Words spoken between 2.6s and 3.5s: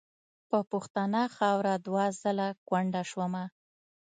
کونډه شومه.